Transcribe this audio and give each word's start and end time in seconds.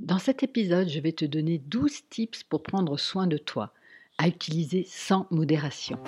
Dans 0.00 0.18
cet 0.18 0.42
épisode, 0.42 0.88
je 0.88 0.98
vais 0.98 1.12
te 1.12 1.24
donner 1.24 1.62
12 1.66 2.08
tips 2.10 2.42
pour 2.42 2.64
prendre 2.64 2.98
soin 2.98 3.28
de 3.28 3.36
toi, 3.36 3.72
à 4.18 4.26
utiliser 4.26 4.84
sans 4.90 5.28
modération. 5.30 5.98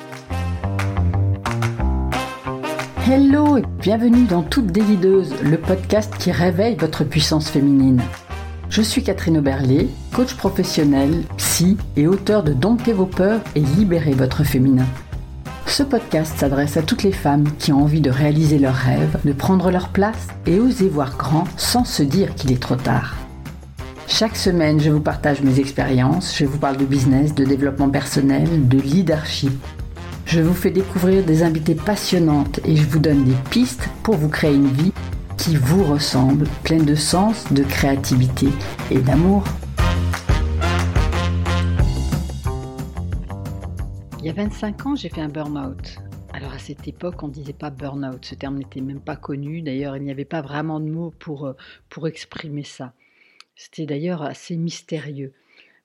Hello 3.08 3.58
et 3.58 3.62
bienvenue 3.80 4.25
dans 4.26 4.42
Toute 4.42 4.67
Délideuse, 4.67 5.41
le 5.41 5.57
podcast 5.57 6.12
qui 6.18 6.33
réveille 6.33 6.75
votre 6.75 7.04
puissance 7.04 7.49
féminine. 7.49 8.02
Je 8.68 8.82
suis 8.82 9.04
Catherine 9.04 9.38
Oberlé, 9.38 9.89
coach 10.12 10.34
professionnel, 10.34 11.23
psy 11.37 11.77
et 11.96 12.09
auteur 12.09 12.43
de 12.43 12.53
Dompter 12.53 12.93
vos 12.93 13.07
peurs 13.07 13.41
et 13.55 13.61
libérer 13.61 14.12
votre 14.12 14.43
féminin. 14.43 14.87
Ce 15.66 15.84
podcast 15.84 16.37
s'adresse 16.37 16.77
à 16.77 16.82
toutes 16.82 17.05
les 17.05 17.12
femmes 17.12 17.57
qui 17.59 17.73
ont 17.73 17.82
envie 17.82 18.00
de 18.00 18.11
réaliser 18.11 18.59
leurs 18.59 18.75
rêves, 18.75 19.21
de 19.25 19.32
prendre 19.32 19.71
leur 19.71 19.91
place 19.91 20.27
et 20.45 20.59
oser 20.59 20.89
voir 20.89 21.16
grand 21.16 21.45
sans 21.57 21.84
se 21.84 22.03
dire 22.03 22.34
qu'il 22.34 22.50
est 22.50 22.61
trop 22.61 22.77
tard. 22.77 23.14
Chaque 24.09 24.36
semaine, 24.36 24.80
je 24.80 24.91
vous 24.91 25.00
partage 25.00 25.43
mes 25.43 25.58
expériences, 25.58 26.39
je 26.39 26.46
vous 26.46 26.58
parle 26.58 26.76
de 26.76 26.85
business, 26.86 27.35
de 27.35 27.44
développement 27.44 27.90
personnel, 27.90 28.68
de 28.68 28.79
leadership. 28.79 29.53
Je 30.25 30.40
vous 30.40 30.54
fais 30.54 30.71
découvrir 30.71 31.25
des 31.25 31.43
invités 31.43 31.75
passionnantes 31.75 32.61
et 32.65 32.77
je 32.77 32.85
vous 32.85 33.01
donne 33.01 33.25
des 33.25 33.35
pistes 33.51 33.89
pour 34.05 34.16
vous 34.16 34.29
créer 34.29 34.55
une 34.55 34.69
vie 34.69 34.93
qui 35.37 35.57
vous 35.57 35.85
ressemble, 35.85 36.47
pleine 36.63 36.85
de 36.85 36.95
sens, 36.95 37.53
de 37.53 37.63
créativité 37.65 38.49
et 38.91 38.99
d'amour. 38.99 39.45
Il 44.21 44.27
y 44.27 44.30
a 44.30 44.33
25 44.33 44.87
ans, 44.87 44.95
j'ai 44.95 45.09
fait 45.09 45.21
un 45.21 45.29
burn-out. 45.29 45.99
Alors 46.33 46.52
à 46.52 46.59
cette 46.59 46.87
époque, 46.88 47.23
on 47.23 47.29
ne 47.29 47.33
disait 47.33 47.52
pas 47.52 47.71
burn-out, 47.71 48.25
ce 48.25 48.35
terme 48.35 48.59
n'était 48.59 48.80
même 48.80 49.01
pas 49.01 49.16
connu. 49.16 49.63
D'ailleurs, 49.63 49.97
il 49.97 50.05
n'y 50.05 50.11
avait 50.11 50.25
pas 50.25 50.43
vraiment 50.43 50.80
de 50.80 50.88
mots 50.88 51.13
pour, 51.19 51.47
euh, 51.47 51.57
pour 51.88 52.07
exprimer 52.09 52.63
ça. 52.63 52.93
C'était 53.56 53.87
d'ailleurs 53.87 54.23
assez 54.23 54.56
mystérieux. 54.56 55.33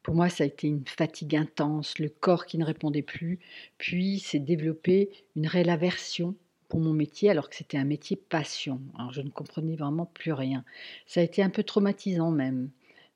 Pour 0.03 0.16
moi, 0.16 0.30
ça 0.30 0.43
a 0.43 0.48
été 0.48 0.67
une 0.67 0.85
fatigue 0.85 1.35
intense, 1.35 1.97
le 2.00 2.09
corps 2.09 2.45
qui 2.45 2.58
ne 2.58 2.66
répondait 2.66 3.02
plus, 3.02 3.39
puis 3.78 4.19
s'est 4.19 4.39
développé 4.39 5.09
une 5.36 5.47
réelle 5.47 5.69
aversion 5.69 6.36
pour 6.67 6.80
mon 6.80 6.94
métier 6.94 7.30
alors 7.30 7.50
que 7.50 7.55
c'était 7.55 7.78
un 7.78 7.86
métier 7.86 8.16
passion. 8.16 8.81
Alors 8.97 9.11
je 9.11 9.22
ne 9.22 9.30
comprenais 9.30 9.75
vraiment 9.75 10.05
plus 10.05 10.31
rien. 10.31 10.63
Ça 11.05 11.19
a 11.19 11.23
été 11.23 11.44
un 11.44 11.50
peu 11.50 11.63
traumatisant 11.63 12.31
même. 12.31 12.69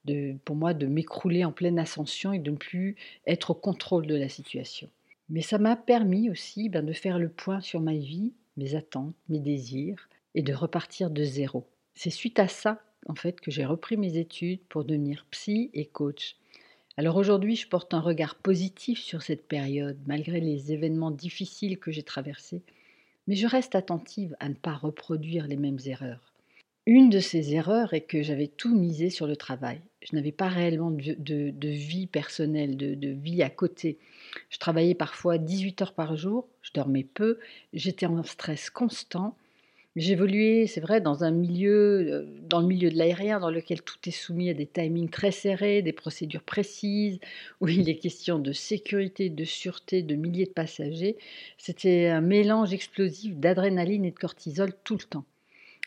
De, 0.03 0.35
pour 0.45 0.55
moi 0.55 0.75
de 0.75 0.85
m'écrouler 0.85 1.43
en 1.45 1.51
pleine 1.51 1.79
ascension 1.79 2.31
et 2.31 2.37
de 2.37 2.51
ne 2.51 2.57
plus 2.57 2.95
être 3.25 3.51
au 3.51 3.53
contrôle 3.55 4.05
de 4.05 4.13
la 4.13 4.29
situation. 4.29 4.87
Mais 5.29 5.41
ça 5.41 5.57
m'a 5.57 5.75
permis 5.75 6.29
aussi 6.29 6.69
ben, 6.69 6.85
de 6.85 6.93
faire 6.93 7.17
le 7.17 7.29
point 7.29 7.59
sur 7.59 7.81
ma 7.81 7.95
vie, 7.95 8.33
mes 8.55 8.75
attentes, 8.75 9.15
mes 9.29 9.39
désirs, 9.39 10.07
et 10.35 10.43
de 10.43 10.53
repartir 10.53 11.09
de 11.09 11.23
zéro. 11.23 11.65
C'est 11.95 12.11
suite 12.11 12.37
à 12.37 12.47
ça 12.47 12.83
en 13.05 13.15
fait 13.15 13.39
que 13.39 13.51
j'ai 13.51 13.65
repris 13.65 13.97
mes 13.97 14.17
études 14.17 14.61
pour 14.69 14.83
devenir 14.83 15.25
psy 15.31 15.69
et 15.73 15.85
coach. 15.85 16.35
Alors 16.97 17.17
aujourd'hui, 17.17 17.55
je 17.55 17.67
porte 17.67 17.93
un 17.93 17.99
regard 17.99 18.35
positif 18.35 18.99
sur 18.99 19.21
cette 19.21 19.47
période, 19.47 19.97
malgré 20.07 20.39
les 20.39 20.71
événements 20.71 21.11
difficiles 21.11 21.77
que 21.77 21.91
j'ai 21.91 22.03
traversés, 22.03 22.61
mais 23.27 23.35
je 23.35 23.47
reste 23.47 23.75
attentive 23.75 24.35
à 24.39 24.49
ne 24.49 24.53
pas 24.53 24.75
reproduire 24.75 25.47
les 25.47 25.57
mêmes 25.57 25.79
erreurs. 25.85 26.31
Une 26.87 27.09
de 27.09 27.19
ces 27.19 27.55
erreurs 27.55 27.95
est 27.95 28.01
que 28.01 28.21
j'avais 28.21 28.47
tout 28.47 28.75
misé 28.75 29.09
sur 29.09 29.25
le 29.25 29.35
travail. 29.35 29.81
Je 30.03 30.15
n'avais 30.15 30.31
pas 30.31 30.47
réellement 30.47 30.91
de, 30.91 31.67
vie 31.67 32.05
personnelle, 32.05 32.77
de, 32.77 32.93
de, 32.93 33.09
vie 33.09 33.41
à 33.41 33.49
côté. 33.49 33.97
Je 34.51 34.59
travaillais 34.59 34.93
parfois 34.93 35.39
18 35.39 35.81
heures 35.81 35.93
par 35.93 36.15
jour, 36.15 36.47
je 36.61 36.71
dormais 36.73 37.03
peu, 37.03 37.39
j'étais 37.73 38.05
en 38.05 38.21
stress 38.23 38.69
constant 38.69 39.35
J'évoluais, 39.95 40.67
c'est 40.67 40.81
vrai, 40.81 40.99
dans 40.99 41.23
un 41.23 41.31
milieu, 41.31 42.11
euh, 42.11 42.25
dans 42.41 42.59
le 42.59 42.67
milieu 42.67 42.89
de 42.89 42.97
l'aérien, 42.97 43.39
dans 43.39 43.49
lequel 43.49 43.81
tout 43.81 43.97
est 44.05 44.11
soumis 44.11 44.49
à 44.49 44.53
des 44.53 44.67
timings 44.67 45.09
très 45.09 45.31
serrés, 45.31 45.81
des 45.81 45.93
procédures 45.93 46.43
précises, 46.43 47.17
où 47.61 47.69
il 47.69 47.87
est 47.87 47.95
question 47.95 48.37
de 48.37 48.51
sécurité, 48.51 49.29
de 49.29 49.45
sûreté, 49.45 50.01
de 50.01 50.15
milliers 50.15 50.47
de 50.47 50.51
passagers. 50.51 51.17
C'était 51.57 52.07
un 52.07 52.19
mélange 52.19 52.73
explosif 52.73 53.37
d'adrénaline 53.37 54.03
et 54.03 54.11
de 54.11 54.19
cortisol 54.19 54.73
tout 54.83 54.95
le 54.95 55.05
temps. 55.05 55.25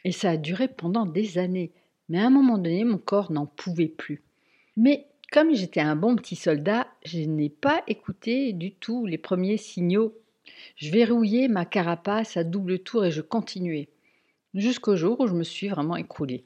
Et 0.05 0.13
ça 0.13 0.31
a 0.31 0.37
duré 0.39 0.69
pendant 0.69 1.05
des 1.05 1.37
années. 1.37 1.73
Mais 2.09 2.19
à 2.19 2.27
un 2.27 2.31
moment 2.31 2.57
donné, 2.57 2.85
mon 2.85 2.97
corps 2.97 3.31
n'en 3.31 3.45
pouvait 3.45 3.89
plus. 3.89 4.23
Mais 4.79 5.07
comme 5.33 5.55
j'étais 5.55 5.81
un 5.81 5.97
bon 5.97 6.17
petit 6.17 6.37
soldat, 6.37 6.87
je 7.05 7.19
n'ai 7.19 7.51
pas 7.51 7.83
écouté 7.87 8.55
du 8.55 8.73
tout 8.73 9.05
les 9.05 9.19
premiers 9.19 9.59
signaux. 9.59 10.15
Je 10.77 10.91
verrouillais 10.91 11.49
ma 11.49 11.67
carapace 11.67 12.39
à 12.39 12.45
double 12.45 12.79
tour 12.79 13.05
et 13.05 13.11
je 13.11 13.21
continuais 13.21 13.91
jusqu'au 14.55 14.97
jour 14.97 15.21
où 15.21 15.27
je 15.27 15.35
me 15.35 15.45
suis 15.45 15.69
vraiment 15.69 15.97
écroulée. 15.97 16.45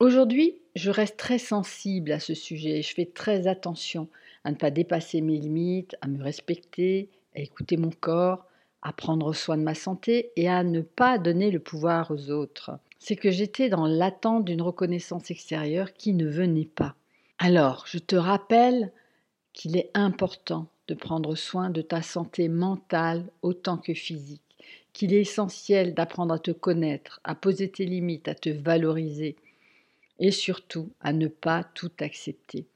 Aujourd'hui, 0.00 0.60
je 0.74 0.90
reste 0.90 1.16
très 1.16 1.38
sensible 1.38 2.12
à 2.12 2.18
ce 2.18 2.34
sujet 2.34 2.78
et 2.78 2.82
je 2.82 2.94
fais 2.94 3.06
très 3.06 3.46
attention 3.46 4.08
à 4.44 4.50
ne 4.50 4.56
pas 4.56 4.70
dépasser 4.70 5.20
mes 5.20 5.38
limites, 5.38 5.96
à 6.00 6.08
me 6.08 6.22
respecter, 6.22 7.08
à 7.36 7.40
écouter 7.40 7.76
mon 7.76 7.90
corps, 7.90 8.44
à 8.82 8.92
prendre 8.92 9.32
soin 9.32 9.56
de 9.56 9.62
ma 9.62 9.74
santé 9.74 10.32
et 10.36 10.48
à 10.48 10.64
ne 10.64 10.80
pas 10.80 11.18
donner 11.18 11.50
le 11.50 11.60
pouvoir 11.60 12.10
aux 12.10 12.30
autres. 12.30 12.72
C'est 12.98 13.16
que 13.16 13.30
j'étais 13.30 13.68
dans 13.68 13.86
l'attente 13.86 14.44
d'une 14.44 14.62
reconnaissance 14.62 15.30
extérieure 15.30 15.92
qui 15.92 16.14
ne 16.14 16.26
venait 16.26 16.70
pas. 16.74 16.96
Alors, 17.38 17.84
je 17.86 17.98
te 17.98 18.16
rappelle 18.16 18.92
qu'il 19.52 19.76
est 19.76 19.90
important 19.94 20.66
de 20.88 20.94
prendre 20.94 21.34
soin 21.36 21.70
de 21.70 21.82
ta 21.82 22.02
santé 22.02 22.48
mentale 22.48 23.24
autant 23.42 23.76
que 23.76 23.94
physique 23.94 24.42
qu'il 24.92 25.14
est 25.14 25.20
essentiel 25.20 25.94
d'apprendre 25.94 26.34
à 26.34 26.38
te 26.38 26.50
connaître, 26.50 27.20
à 27.24 27.34
poser 27.34 27.70
tes 27.70 27.84
limites, 27.84 28.28
à 28.28 28.34
te 28.34 28.50
valoriser 28.50 29.36
et 30.18 30.30
surtout 30.30 30.90
à 31.00 31.12
ne 31.12 31.28
pas 31.28 31.64
tout 31.74 31.90
accepter. 32.00 32.66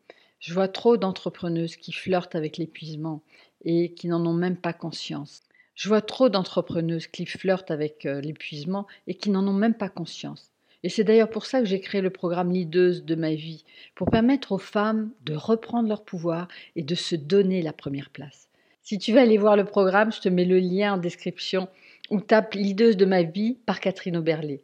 Je 0.41 0.55
vois 0.55 0.69
trop 0.69 0.97
d'entrepreneuses 0.97 1.77
qui 1.77 1.93
flirtent 1.93 2.35
avec 2.35 2.57
l'épuisement 2.57 3.23
et 3.65 3.93
qui 3.93 4.09
n'en 4.09 4.25
ont 4.27 4.35
même 4.35 4.57
pas 4.57 4.73
conscience. 4.73 5.43
Je 5.75 5.89
vois 5.89 6.01
trop 6.01 6.29
d'entrepreneuses 6.29 7.07
qui 7.07 7.27
flirtent 7.27 7.71
avec 7.71 8.07
euh, 8.07 8.21
l'épuisement 8.21 8.87
et 9.07 9.15
qui 9.15 9.31
n'en 9.31 9.47
ont 9.47 9.53
même 9.53 9.75
pas 9.75 9.91
conscience. 9.91 10.51
Et 10.83 10.89
c'est 10.89 11.05
d'ailleurs 11.05 11.31
pour 11.31 11.47
ça 11.47 11.61
que 11.61 11.67
j'ai 11.67 11.81
créé 11.81 12.01
le 12.01 12.11
programme 12.11 12.53
Leaduse 12.53 13.05
de 13.05 13.15
ma 13.15 13.35
vie, 13.35 13.65
pour 13.95 14.09
permettre 14.09 14.53
aux 14.53 14.59
femmes 14.59 15.11
de 15.25 15.35
reprendre 15.35 15.89
leur 15.89 16.05
pouvoir 16.05 16.49
et 16.77 16.83
de 16.83 16.95
se 16.95 17.17
donner 17.17 17.61
la 17.61 17.73
première 17.73 18.11
place. 18.11 18.49
Si 18.83 18.99
tu 18.99 19.13
veux 19.13 19.19
aller 19.19 19.37
voir 19.37 19.57
le 19.57 19.65
programme, 19.65 20.13
je 20.13 20.21
te 20.21 20.29
mets 20.29 20.45
le 20.45 20.61
lien 20.61 20.95
en 20.95 20.99
description 20.99 21.69
ou 22.11 22.21
tape 22.21 22.55
Lideuse 22.55 22.97
de 22.97 23.05
ma 23.05 23.23
vie 23.23 23.59
par 23.67 23.81
Catherine 23.81 24.17
Oberlé. 24.17 24.63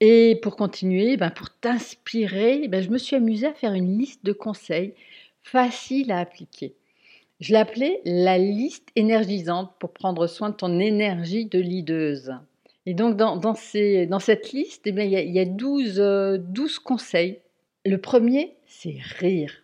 Et 0.00 0.38
pour 0.42 0.56
continuer, 0.56 1.16
ben 1.16 1.30
pour 1.30 1.50
t'inspirer, 1.50 2.68
ben 2.68 2.82
je 2.82 2.90
me 2.90 2.98
suis 2.98 3.16
amusée 3.16 3.46
à 3.46 3.54
faire 3.54 3.72
une 3.72 3.98
liste 3.98 4.24
de 4.24 4.32
conseils 4.32 4.94
faciles 5.42 6.10
à 6.10 6.18
appliquer. 6.18 6.74
Je 7.40 7.52
l'appelais 7.52 8.00
la 8.04 8.38
liste 8.38 8.88
énergisante 8.96 9.72
pour 9.78 9.92
prendre 9.92 10.26
soin 10.26 10.50
de 10.50 10.56
ton 10.56 10.78
énergie 10.78 11.46
de 11.46 11.58
lideuse. 11.58 12.32
Et 12.86 12.94
donc, 12.94 13.16
dans, 13.16 13.36
dans, 13.36 13.54
ces, 13.54 14.06
dans 14.06 14.18
cette 14.18 14.52
liste, 14.52 14.82
eh 14.86 14.90
il, 14.90 15.10
y 15.10 15.16
a, 15.16 15.22
il 15.22 15.32
y 15.32 15.38
a 15.38 15.44
12, 15.44 16.40
12 16.40 16.78
conseils. 16.78 17.38
Le 17.84 17.98
premier, 17.98 18.54
c'est 18.66 18.96
rire. 19.18 19.62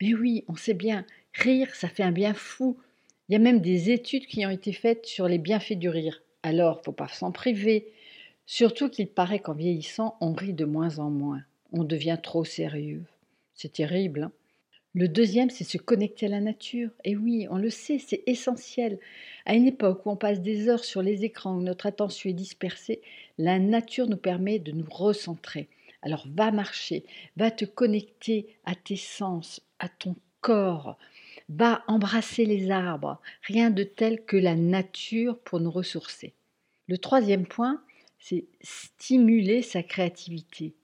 Mais 0.00 0.14
oui, 0.14 0.44
on 0.48 0.56
sait 0.56 0.74
bien, 0.74 1.04
rire, 1.34 1.74
ça 1.74 1.88
fait 1.88 2.02
un 2.02 2.12
bien 2.12 2.34
fou. 2.34 2.76
Il 3.28 3.32
y 3.32 3.36
a 3.36 3.38
même 3.38 3.60
des 3.60 3.90
études 3.90 4.26
qui 4.26 4.44
ont 4.46 4.50
été 4.50 4.72
faites 4.72 5.06
sur 5.06 5.28
les 5.28 5.38
bienfaits 5.38 5.78
du 5.78 5.88
rire. 5.88 6.22
Alors, 6.42 6.82
faut 6.84 6.92
pas 6.92 7.08
s'en 7.08 7.32
priver. 7.32 7.92
Surtout 8.46 8.88
qu'il 8.88 9.08
paraît 9.08 9.38
qu'en 9.38 9.54
vieillissant, 9.54 10.16
on 10.20 10.32
rit 10.32 10.52
de 10.52 10.64
moins 10.64 10.98
en 10.98 11.10
moins. 11.10 11.42
On 11.72 11.84
devient 11.84 12.18
trop 12.22 12.44
sérieux. 12.44 13.04
C'est 13.54 13.72
terrible. 13.72 14.24
Hein. 14.24 14.32
le 14.94 15.08
deuxième, 15.08 15.50
c'est 15.50 15.64
se 15.64 15.78
connecter 15.78 16.26
à 16.26 16.30
la 16.30 16.40
nature. 16.40 16.90
Et 17.04 17.16
oui, 17.16 17.46
on 17.50 17.58
le 17.58 17.70
sait, 17.70 17.98
c'est 17.98 18.24
essentiel. 18.26 18.98
À 19.46 19.54
une 19.54 19.66
époque 19.66 20.04
où 20.04 20.10
on 20.10 20.16
passe 20.16 20.40
des 20.40 20.68
heures 20.68 20.84
sur 20.84 21.02
les 21.02 21.24
écrans, 21.24 21.56
où 21.56 21.62
notre 21.62 21.86
attention 21.86 22.28
est 22.28 22.34
dispersée, 22.34 23.00
la 23.38 23.58
nature 23.58 24.08
nous 24.08 24.16
permet 24.16 24.58
de 24.58 24.72
nous 24.72 24.90
recentrer. 24.90 25.68
Alors 26.02 26.26
va 26.34 26.50
marcher, 26.50 27.04
va 27.36 27.52
te 27.52 27.64
connecter 27.64 28.48
à 28.64 28.74
tes 28.74 28.96
sens, 28.96 29.60
à 29.78 29.88
ton 29.88 30.16
corps, 30.40 30.98
va 31.48 31.82
embrasser 31.86 32.44
les 32.44 32.70
arbres, 32.70 33.20
rien 33.42 33.70
de 33.70 33.82
tel 33.82 34.24
que 34.24 34.36
la 34.36 34.54
nature 34.54 35.38
pour 35.38 35.60
nous 35.60 35.70
ressourcer. 35.70 36.32
Le 36.88 36.98
troisième 36.98 37.46
point, 37.46 37.82
c'est 38.18 38.44
stimuler 38.60 39.62
sa 39.62 39.82
créativité. 39.82 40.74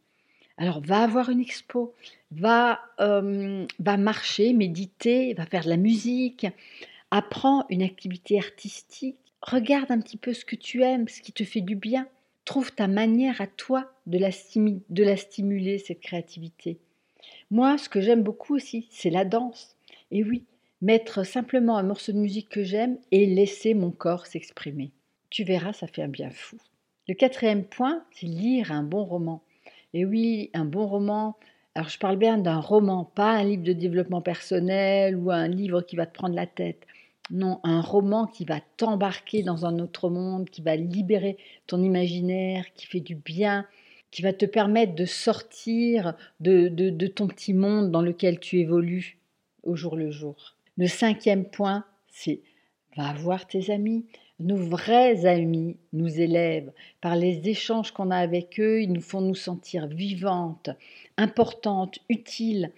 Alors 0.56 0.80
va 0.80 1.02
avoir 1.02 1.30
une 1.30 1.40
expo, 1.40 1.94
va, 2.32 2.80
euh, 3.00 3.64
va 3.78 3.96
marcher, 3.96 4.52
méditer, 4.52 5.34
va 5.34 5.46
faire 5.46 5.64
de 5.64 5.68
la 5.68 5.76
musique, 5.76 6.46
apprends 7.10 7.64
une 7.70 7.82
activité 7.82 8.38
artistique, 8.38 9.16
regarde 9.40 9.90
un 9.90 10.00
petit 10.00 10.16
peu 10.16 10.34
ce 10.34 10.44
que 10.44 10.56
tu 10.56 10.82
aimes, 10.82 11.08
ce 11.08 11.22
qui 11.22 11.32
te 11.32 11.44
fait 11.44 11.60
du 11.60 11.76
bien, 11.76 12.08
trouve 12.44 12.72
ta 12.72 12.88
manière 12.88 13.40
à 13.40 13.46
toi 13.46 13.92
de 14.06 14.18
la, 14.18 14.30
de 14.56 15.04
la 15.04 15.16
stimuler, 15.16 15.78
cette 15.78 16.00
créativité. 16.00 16.78
Moi, 17.50 17.78
ce 17.78 17.88
que 17.88 18.00
j'aime 18.00 18.22
beaucoup 18.22 18.54
aussi, 18.54 18.88
c'est 18.90 19.10
la 19.10 19.24
danse. 19.24 19.76
Et 20.10 20.24
oui, 20.24 20.44
mettre 20.80 21.24
simplement 21.24 21.76
un 21.76 21.82
morceau 21.82 22.12
de 22.12 22.18
musique 22.18 22.48
que 22.48 22.62
j'aime 22.62 22.98
et 23.10 23.26
laisser 23.26 23.74
mon 23.74 23.90
corps 23.90 24.26
s'exprimer. 24.26 24.92
Tu 25.30 25.44
verras, 25.44 25.72
ça 25.72 25.86
fait 25.86 26.02
un 26.02 26.08
bien 26.08 26.30
fou. 26.30 26.56
Le 27.08 27.14
quatrième 27.14 27.64
point, 27.64 28.04
c'est 28.12 28.26
lire 28.26 28.72
un 28.72 28.82
bon 28.82 29.04
roman. 29.04 29.42
Et 29.94 30.04
oui, 30.04 30.50
un 30.54 30.64
bon 30.64 30.86
roman 30.86 31.36
Alors 31.74 31.88
je 31.88 31.98
parle 31.98 32.16
bien 32.16 32.38
d'un 32.38 32.60
roman, 32.60 33.04
pas 33.04 33.32
un 33.32 33.44
livre 33.44 33.62
de 33.62 33.72
développement 33.72 34.20
personnel 34.20 35.16
ou 35.16 35.30
un 35.30 35.48
livre 35.48 35.82
qui 35.82 35.96
va 35.96 36.06
te 36.06 36.14
prendre 36.14 36.34
la 36.34 36.46
tête. 36.46 36.86
Non, 37.30 37.60
un 37.62 37.82
roman 37.82 38.26
qui 38.26 38.44
va 38.44 38.60
t'embarquer 38.78 39.42
dans 39.42 39.66
un 39.66 39.78
autre 39.78 40.08
monde, 40.08 40.48
qui 40.48 40.62
va 40.62 40.76
libérer 40.76 41.36
ton 41.66 41.82
imaginaire, 41.82 42.72
qui 42.74 42.86
fait 42.86 43.00
du 43.00 43.14
bien, 43.14 43.66
qui 44.10 44.22
va 44.22 44.32
te 44.32 44.46
permettre 44.46 44.94
de 44.94 45.04
sortir 45.04 46.14
de, 46.40 46.68
de, 46.68 47.06
ton 47.06 47.26
petit 47.26 47.52
monde 47.52 47.90
dans 47.90 48.00
lequel 48.00 48.40
tu 48.40 48.58
évolues 48.58 49.17
au 49.62 49.76
jour 49.76 49.96
le 49.96 50.10
jour. 50.10 50.54
Le 50.76 50.86
cinquième 50.86 51.44
point, 51.44 51.84
c'est 52.08 52.40
va 52.98 53.12
voir 53.12 53.46
tes 53.46 53.70
amis. 53.70 54.04
Nos 54.40 54.56
vrais 54.56 55.24
amis 55.24 55.76
nous 55.92 56.20
élèvent. 56.20 56.72
Par 57.00 57.16
les 57.16 57.48
échanges 57.48 57.92
qu'on 57.92 58.10
a 58.10 58.16
avec 58.16 58.60
eux, 58.60 58.82
ils 58.82 58.92
nous 58.92 59.00
font 59.00 59.20
nous 59.20 59.34
sentir 59.34 59.86
vivantes, 59.86 60.70
importantes, 61.16 61.98
utiles 62.08 62.72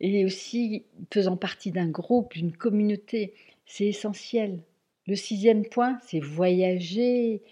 et 0.00 0.24
aussi 0.24 0.84
faisant 1.12 1.36
partie 1.36 1.70
d'un 1.70 1.88
groupe, 1.88 2.34
d'une 2.34 2.52
communauté. 2.52 3.34
C'est 3.66 3.86
essentiel. 3.86 4.60
Le 5.06 5.14
sixième 5.14 5.64
point, 5.64 5.98
c'est 6.06 6.20
voyager. 6.20 7.42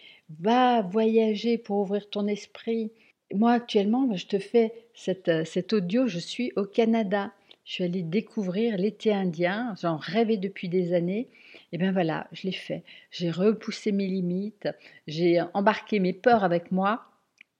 Va 0.40 0.82
voyager 0.82 1.58
pour 1.58 1.78
ouvrir 1.78 2.08
ton 2.08 2.26
esprit. 2.26 2.90
Moi, 3.34 3.52
actuellement, 3.52 4.14
je 4.14 4.26
te 4.26 4.38
fais 4.38 4.72
euh, 5.28 5.44
cet 5.44 5.72
audio, 5.72 6.06
je 6.06 6.18
suis 6.18 6.52
au 6.56 6.64
Canada. 6.64 7.32
Je 7.64 7.72
suis 7.72 7.84
allée 7.84 8.02
découvrir 8.02 8.76
l'été 8.76 9.12
indien, 9.12 9.74
j'en 9.80 9.96
rêvais 9.96 10.36
depuis 10.36 10.68
des 10.68 10.92
années. 10.92 11.28
Et 11.72 11.78
bien 11.78 11.92
voilà, 11.92 12.28
je 12.32 12.42
l'ai 12.42 12.52
fait. 12.52 12.82
J'ai 13.10 13.30
repoussé 13.30 13.90
mes 13.90 14.06
limites, 14.06 14.68
j'ai 15.06 15.40
embarqué 15.54 15.98
mes 15.98 16.12
peurs 16.12 16.44
avec 16.44 16.72
moi 16.72 17.04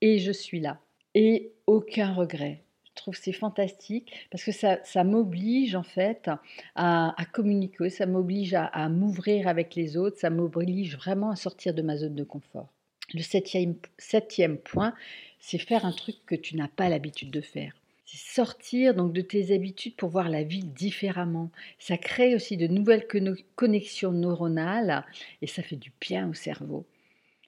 et 0.00 0.18
je 0.18 0.32
suis 0.32 0.60
là. 0.60 0.78
Et 1.14 1.52
aucun 1.66 2.12
regret 2.12 2.64
trouve 2.94 3.16
c'est 3.16 3.32
fantastique 3.32 4.12
parce 4.30 4.44
que 4.44 4.52
ça, 4.52 5.04
m'oblige 5.04 5.74
en 5.74 5.82
fait 5.82 6.30
à, 6.74 7.14
communiquer, 7.32 7.90
ça 7.90 8.06
m'oblige 8.06 8.54
à, 8.54 8.88
m'ouvrir 8.88 9.48
avec 9.48 9.74
les 9.74 9.96
autres, 9.96 10.18
ça 10.18 10.30
m'oblige 10.30 10.96
vraiment 10.96 11.30
à 11.30 11.36
sortir 11.36 11.74
de 11.74 11.82
ma 11.82 11.96
zone 11.96 12.14
de 12.14 12.24
confort. 12.24 12.68
Le 13.12 13.20
septième 13.20 14.58
point, 14.58 14.94
c'est 15.38 15.58
faire 15.58 15.84
un 15.84 15.92
truc 15.92 16.16
que 16.26 16.34
tu 16.34 16.56
n'as 16.56 16.68
pas 16.68 16.88
l'habitude 16.88 17.30
de 17.30 17.42
faire. 17.42 17.74
Sortir 18.16 18.94
donc 18.94 19.12
de 19.12 19.20
tes 19.20 19.52
habitudes 19.52 19.96
pour 19.96 20.08
voir 20.08 20.28
la 20.28 20.44
vie 20.44 20.62
différemment. 20.62 21.50
Ça 21.78 21.96
crée 21.98 22.36
aussi 22.36 22.56
de 22.56 22.68
nouvelles 22.68 23.08
connexions 23.56 24.12
neuronales 24.12 25.04
et 25.42 25.48
ça 25.48 25.62
fait 25.62 25.76
du 25.76 25.92
bien 26.00 26.28
au 26.28 26.32
cerveau. 26.32 26.86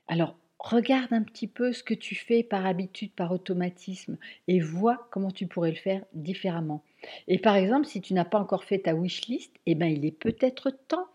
Alors 0.09 0.37
regarde 0.59 1.13
un 1.13 1.23
petit 1.23 1.47
peu 1.47 1.73
ce 1.73 1.85
que 1.85 1.95
tu 1.95 2.17
fais 2.17 2.43
par 2.43 2.67
habitude, 2.67 3.13
par 3.13 3.31
automatisme, 3.31 4.17
et 4.49 4.59
vois 4.59 5.07
comment 5.11 5.31
tu 5.31 5.47
pourrais 5.47 5.71
le 5.71 5.77
faire 5.77 6.05
différemment. 6.15 6.83
Et 7.29 7.39
par 7.39 7.55
exemple, 7.55 7.87
si 7.87 8.01
tu 8.01 8.15
n'as 8.15 8.25
pas 8.25 8.41
encore 8.41 8.65
fait 8.65 8.81
ta 8.81 8.95
wishlist, 8.95 9.53
eh 9.67 9.75
ben, 9.77 9.87
il 9.87 10.05
est 10.05 10.19
peut-être 10.19 10.71
temps 10.89 11.07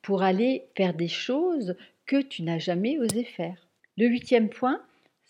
pour 0.00 0.22
aller 0.22 0.64
faire 0.76 0.94
des 0.94 1.08
choses 1.08 1.76
que 2.06 2.22
tu 2.22 2.42
n'as 2.42 2.58
jamais 2.58 2.98
osé 2.98 3.24
faire. 3.24 3.66
Le 3.98 4.06
huitième 4.06 4.48
point, 4.48 4.80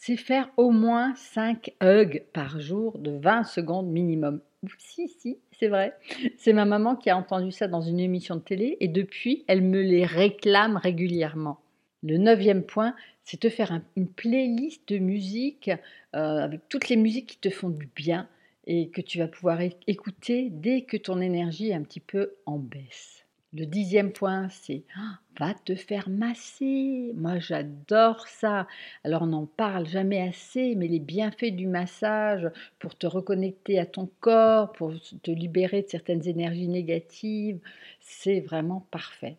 c'est 0.06 0.18
faire 0.18 0.50
au 0.58 0.70
moins 0.70 1.14
5 1.14 1.72
hugs 1.82 2.24
par 2.34 2.60
jour 2.60 2.98
de 2.98 3.12
20 3.12 3.44
secondes 3.44 3.88
minimum. 3.88 4.42
Si, 4.76 5.08
si, 5.08 5.38
c'est 5.58 5.68
vrai. 5.68 5.94
C'est 6.36 6.52
ma 6.52 6.66
maman 6.66 6.94
qui 6.94 7.08
a 7.08 7.16
entendu 7.16 7.50
ça 7.50 7.68
dans 7.68 7.80
une 7.80 7.98
émission 7.98 8.36
de 8.36 8.42
télé 8.42 8.76
et 8.80 8.88
depuis, 8.88 9.44
elle 9.46 9.62
me 9.62 9.80
les 9.80 10.04
réclame 10.04 10.76
régulièrement. 10.76 11.58
Le 12.02 12.18
neuvième 12.18 12.64
point, 12.64 12.94
c'est 13.22 13.40
te 13.40 13.48
faire 13.48 13.80
une 13.96 14.08
playlist 14.08 14.86
de 14.88 14.98
musique 14.98 15.70
euh, 16.14 16.38
avec 16.38 16.68
toutes 16.68 16.90
les 16.90 16.96
musiques 16.96 17.26
qui 17.26 17.38
te 17.38 17.48
font 17.48 17.70
du 17.70 17.88
bien 17.96 18.28
et 18.66 18.90
que 18.90 19.00
tu 19.00 19.18
vas 19.18 19.28
pouvoir 19.28 19.60
écouter 19.86 20.50
dès 20.50 20.82
que 20.82 20.98
ton 20.98 21.22
énergie 21.22 21.70
est 21.70 21.74
un 21.74 21.82
petit 21.82 22.00
peu 22.00 22.34
en 22.44 22.58
baisse. 22.58 23.23
Le 23.54 23.66
dixième 23.66 24.12
point, 24.12 24.48
c'est 24.48 24.82
ah, 24.96 25.20
va 25.38 25.54
te 25.54 25.76
faire 25.76 26.08
masser. 26.08 27.12
Moi, 27.14 27.38
j'adore 27.38 28.26
ça. 28.26 28.66
Alors, 29.04 29.22
on 29.22 29.26
n'en 29.26 29.46
parle 29.46 29.86
jamais 29.86 30.20
assez, 30.20 30.74
mais 30.74 30.88
les 30.88 30.98
bienfaits 30.98 31.54
du 31.54 31.68
massage 31.68 32.50
pour 32.80 32.96
te 32.96 33.06
reconnecter 33.06 33.78
à 33.78 33.86
ton 33.86 34.10
corps, 34.18 34.72
pour 34.72 34.92
te 35.22 35.30
libérer 35.30 35.82
de 35.82 35.88
certaines 35.88 36.26
énergies 36.26 36.66
négatives, 36.66 37.60
c'est 38.00 38.40
vraiment 38.40 38.88
parfait. 38.90 39.36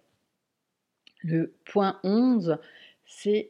Le 1.21 1.53
point 1.65 1.99
11, 2.05 2.57
c'est 3.05 3.49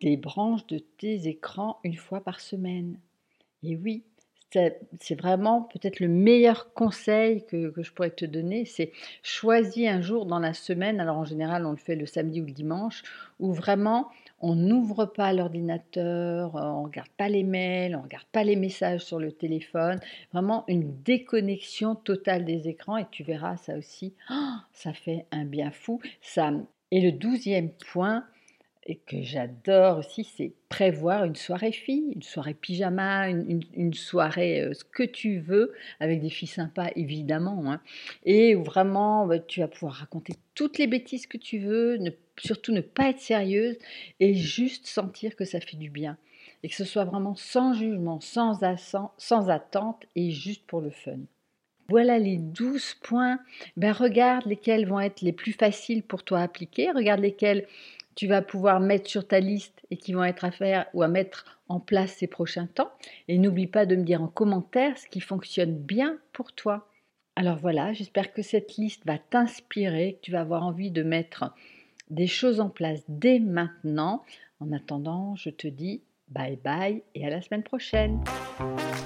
des 0.00 0.16
branches 0.16 0.66
de 0.66 0.78
tes 0.78 1.28
écrans 1.28 1.78
une 1.84 1.96
fois 1.96 2.24
par 2.24 2.40
semaine. 2.40 2.98
Et 3.62 3.76
oui, 3.76 4.02
c'est 4.50 5.20
vraiment 5.20 5.62
peut-être 5.62 6.00
le 6.00 6.08
meilleur 6.08 6.72
conseil 6.72 7.44
que, 7.46 7.72
je 7.76 7.92
pourrais 7.92 8.10
te 8.10 8.24
donner, 8.24 8.64
c'est 8.64 8.92
choisis 9.22 9.88
un 9.88 10.00
jour 10.00 10.26
dans 10.26 10.38
la 10.38 10.54
semaine, 10.54 11.00
alors 11.00 11.18
en 11.18 11.24
général 11.24 11.66
on 11.66 11.72
le 11.72 11.76
fait 11.76 11.96
le 11.96 12.06
samedi 12.06 12.40
ou 12.40 12.46
le 12.46 12.52
dimanche, 12.52 13.02
où 13.38 13.52
vraiment 13.52 14.08
on 14.40 14.54
n'ouvre 14.54 15.06
pas 15.06 15.32
l'ordinateur, 15.32 16.54
on 16.54 16.82
ne 16.82 16.86
regarde 16.86 17.08
pas 17.16 17.28
les 17.28 17.42
mails, 17.42 17.94
on 17.96 18.00
ne 18.00 18.04
regarde 18.04 18.26
pas 18.32 18.44
les 18.44 18.56
messages 18.56 19.00
sur 19.00 19.18
le 19.18 19.32
téléphone, 19.32 19.98
vraiment 20.32 20.64
une 20.68 21.02
déconnexion 21.02 21.94
totale 21.94 22.44
des 22.44 22.68
écrans 22.68 22.96
et 22.98 23.06
tu 23.10 23.24
verras 23.24 23.56
ça 23.56 23.76
aussi, 23.76 24.14
oh, 24.30 24.54
ça 24.72 24.92
fait 24.92 25.26
un 25.32 25.44
bien 25.44 25.70
fou. 25.70 26.00
Ça... 26.20 26.50
Et 26.92 27.00
le 27.00 27.10
douzième 27.10 27.70
point, 27.90 28.24
et 28.88 28.96
que 28.96 29.20
j'adore 29.20 29.98
aussi, 29.98 30.24
c'est 30.24 30.52
prévoir 30.68 31.24
une 31.24 31.34
soirée 31.34 31.72
fille, 31.72 32.12
une 32.14 32.22
soirée 32.22 32.54
pyjama, 32.54 33.28
une, 33.28 33.94
soirée 33.94 34.62
euh, 34.62 34.74
ce 34.74 34.84
que 34.84 35.02
tu 35.02 35.40
veux, 35.40 35.72
avec 35.98 36.20
des 36.20 36.30
filles 36.30 36.48
sympas 36.48 36.88
évidemment, 36.94 37.70
hein, 37.70 37.80
et 38.24 38.54
vraiment 38.54 39.26
bah, 39.26 39.40
tu 39.40 39.60
vas 39.60 39.68
pouvoir 39.68 39.94
raconter 39.94 40.34
toutes 40.54 40.78
les 40.78 40.86
bêtises 40.86 41.26
que 41.26 41.36
tu 41.36 41.58
veux, 41.58 41.98
surtout 42.38 42.72
ne 42.72 42.80
pas 42.80 43.10
être 43.10 43.20
sérieuse 43.20 43.76
et 44.20 44.34
juste 44.34 44.86
sentir 44.86 45.34
que 45.34 45.44
ça 45.44 45.60
fait 45.60 45.76
du 45.76 45.90
bien. 45.90 46.16
Et 46.62 46.68
que 46.68 46.74
ce 46.74 46.84
soit 46.84 47.04
vraiment 47.04 47.34
sans 47.34 47.74
jugement, 47.74 48.20
sans, 48.20 48.60
sans 49.18 49.50
attente 49.50 50.04
et 50.16 50.30
juste 50.30 50.66
pour 50.66 50.80
le 50.80 50.90
fun. 50.90 51.18
Voilà 51.88 52.18
les 52.18 52.38
12 52.38 52.94
points. 53.02 53.38
Ben, 53.76 53.92
regarde 53.92 54.46
lesquels 54.46 54.86
vont 54.86 54.98
être 54.98 55.20
les 55.20 55.32
plus 55.32 55.52
faciles 55.52 56.02
pour 56.02 56.24
toi 56.24 56.40
à 56.40 56.42
appliquer. 56.42 56.90
Regarde 56.90 57.20
lesquels 57.20 57.66
tu 58.16 58.26
vas 58.26 58.42
pouvoir 58.42 58.80
mettre 58.80 59.08
sur 59.08 59.28
ta 59.28 59.38
liste 59.38 59.82
et 59.90 59.96
qui 59.96 60.14
vont 60.14 60.24
être 60.24 60.44
à 60.44 60.50
faire 60.50 60.86
ou 60.94 61.02
à 61.02 61.08
mettre 61.08 61.60
en 61.68 61.78
place 61.78 62.14
ces 62.14 62.26
prochains 62.26 62.66
temps. 62.66 62.90
Et 63.28 63.38
n'oublie 63.38 63.66
pas 63.66 63.86
de 63.86 63.94
me 63.94 64.02
dire 64.02 64.22
en 64.22 64.28
commentaire 64.28 64.98
ce 64.98 65.06
qui 65.06 65.20
fonctionne 65.20 65.76
bien 65.76 66.18
pour 66.32 66.52
toi. 66.52 66.88
Alors 67.36 67.58
voilà, 67.58 67.92
j'espère 67.92 68.32
que 68.32 68.42
cette 68.42 68.76
liste 68.76 69.04
va 69.04 69.18
t'inspirer, 69.18 70.14
que 70.14 70.20
tu 70.22 70.32
vas 70.32 70.40
avoir 70.40 70.64
envie 70.64 70.90
de 70.90 71.02
mettre 71.02 71.54
des 72.08 72.26
choses 72.26 72.60
en 72.60 72.70
place 72.70 73.02
dès 73.08 73.38
maintenant. 73.38 74.24
En 74.60 74.72
attendant, 74.72 75.36
je 75.36 75.50
te 75.50 75.68
dis 75.68 76.02
bye 76.28 76.56
bye 76.56 77.02
et 77.14 77.26
à 77.26 77.30
la 77.30 77.42
semaine 77.42 77.62
prochaine. 77.62 78.24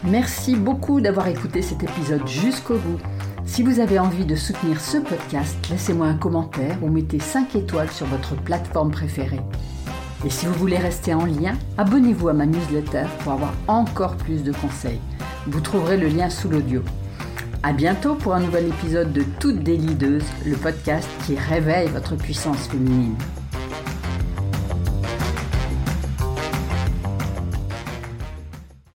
Merci 0.04 0.54
beaucoup 0.54 1.00
d'avoir 1.00 1.26
écouté 1.26 1.60
cet 1.60 1.82
épisode 1.82 2.26
jusqu'au 2.26 2.78
bout. 2.78 3.00
Si 3.46 3.62
vous 3.62 3.80
avez 3.80 3.98
envie 3.98 4.26
de 4.26 4.36
soutenir 4.36 4.80
ce 4.80 4.98
podcast, 4.98 5.56
laissez-moi 5.70 6.06
un 6.06 6.16
commentaire 6.16 6.78
ou 6.82 6.88
mettez 6.88 7.18
5 7.18 7.56
étoiles 7.56 7.90
sur 7.90 8.06
votre 8.06 8.34
plateforme 8.34 8.90
préférée. 8.90 9.40
Et 10.24 10.30
si 10.30 10.46
vous 10.46 10.54
voulez 10.54 10.76
rester 10.76 11.14
en 11.14 11.24
lien, 11.24 11.54
abonnez-vous 11.78 12.28
à 12.28 12.32
ma 12.32 12.46
newsletter 12.46 13.04
pour 13.20 13.32
avoir 13.32 13.52
encore 13.66 14.16
plus 14.16 14.42
de 14.42 14.52
conseils. 14.52 15.00
Vous 15.46 15.60
trouverez 15.60 15.96
le 15.96 16.08
lien 16.08 16.28
sous 16.28 16.48
l'audio. 16.48 16.82
À 17.62 17.72
bientôt 17.72 18.14
pour 18.14 18.34
un 18.34 18.40
nouvel 18.40 18.68
épisode 18.68 19.12
de 19.12 19.24
Toutes 19.38 19.62
des 19.62 19.76
le 19.76 20.56
podcast 20.56 21.08
qui 21.26 21.36
réveille 21.36 21.88
votre 21.88 22.16
puissance 22.16 22.68
féminine. 22.68 23.16